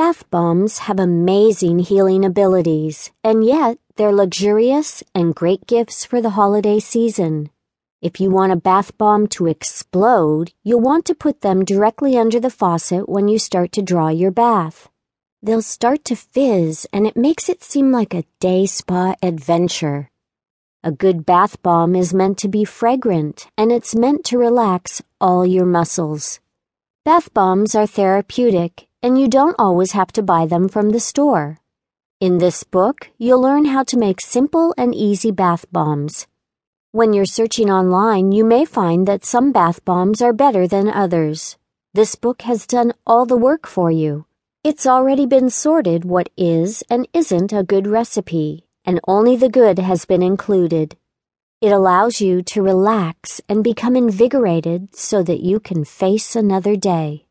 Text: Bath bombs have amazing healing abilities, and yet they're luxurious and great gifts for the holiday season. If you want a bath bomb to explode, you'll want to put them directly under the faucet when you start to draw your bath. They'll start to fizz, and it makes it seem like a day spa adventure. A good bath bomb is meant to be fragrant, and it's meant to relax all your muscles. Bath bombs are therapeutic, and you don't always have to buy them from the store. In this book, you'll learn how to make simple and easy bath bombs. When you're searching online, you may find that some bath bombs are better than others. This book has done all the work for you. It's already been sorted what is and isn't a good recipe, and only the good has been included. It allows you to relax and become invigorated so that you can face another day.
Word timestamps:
Bath 0.00 0.30
bombs 0.30 0.78
have 0.78 0.98
amazing 0.98 1.80
healing 1.80 2.24
abilities, 2.24 3.10
and 3.22 3.44
yet 3.44 3.76
they're 3.96 4.14
luxurious 4.14 5.02
and 5.14 5.34
great 5.34 5.66
gifts 5.66 6.06
for 6.06 6.22
the 6.22 6.30
holiday 6.40 6.78
season. 6.78 7.50
If 8.00 8.18
you 8.18 8.30
want 8.30 8.50
a 8.50 8.56
bath 8.56 8.96
bomb 8.96 9.26
to 9.36 9.46
explode, 9.46 10.54
you'll 10.64 10.80
want 10.80 11.04
to 11.04 11.14
put 11.14 11.42
them 11.42 11.66
directly 11.66 12.16
under 12.16 12.40
the 12.40 12.48
faucet 12.48 13.10
when 13.10 13.28
you 13.28 13.38
start 13.38 13.72
to 13.72 13.82
draw 13.82 14.08
your 14.08 14.30
bath. 14.30 14.88
They'll 15.42 15.60
start 15.60 16.02
to 16.06 16.16
fizz, 16.16 16.86
and 16.94 17.06
it 17.06 17.14
makes 17.14 17.50
it 17.50 17.62
seem 17.62 17.92
like 17.92 18.14
a 18.14 18.24
day 18.40 18.64
spa 18.64 19.16
adventure. 19.22 20.08
A 20.82 20.92
good 20.92 21.26
bath 21.26 21.62
bomb 21.62 21.94
is 21.94 22.14
meant 22.14 22.38
to 22.38 22.48
be 22.48 22.64
fragrant, 22.64 23.48
and 23.58 23.70
it's 23.70 23.94
meant 23.94 24.24
to 24.24 24.38
relax 24.38 25.02
all 25.20 25.44
your 25.44 25.66
muscles. 25.66 26.40
Bath 27.04 27.34
bombs 27.34 27.74
are 27.74 27.86
therapeutic, 27.86 28.86
and 29.02 29.18
you 29.18 29.28
don't 29.28 29.56
always 29.58 29.92
have 29.92 30.12
to 30.12 30.22
buy 30.22 30.46
them 30.46 30.68
from 30.68 30.90
the 30.90 31.00
store. 31.00 31.58
In 32.20 32.38
this 32.38 32.64
book, 32.64 33.10
you'll 33.16 33.40
learn 33.40 33.64
how 33.64 33.82
to 33.84 33.96
make 33.96 34.20
simple 34.20 34.74
and 34.76 34.94
easy 34.94 35.30
bath 35.30 35.64
bombs. 35.72 36.26
When 36.92 37.12
you're 37.12 37.24
searching 37.24 37.70
online, 37.70 38.32
you 38.32 38.44
may 38.44 38.64
find 38.64 39.08
that 39.08 39.24
some 39.24 39.52
bath 39.52 39.84
bombs 39.84 40.20
are 40.20 40.34
better 40.34 40.66
than 40.66 40.88
others. 40.88 41.56
This 41.94 42.14
book 42.14 42.42
has 42.42 42.66
done 42.66 42.92
all 43.06 43.24
the 43.24 43.38
work 43.38 43.66
for 43.66 43.90
you. 43.90 44.26
It's 44.62 44.86
already 44.86 45.24
been 45.24 45.48
sorted 45.48 46.04
what 46.04 46.28
is 46.36 46.84
and 46.90 47.08
isn't 47.14 47.52
a 47.52 47.62
good 47.62 47.86
recipe, 47.86 48.66
and 48.84 49.00
only 49.08 49.36
the 49.36 49.48
good 49.48 49.78
has 49.78 50.04
been 50.04 50.22
included. 50.22 50.96
It 51.62 51.72
allows 51.72 52.20
you 52.20 52.42
to 52.42 52.62
relax 52.62 53.40
and 53.48 53.64
become 53.64 53.96
invigorated 53.96 54.94
so 54.94 55.22
that 55.22 55.40
you 55.40 55.60
can 55.60 55.84
face 55.86 56.36
another 56.36 56.76
day. 56.76 57.24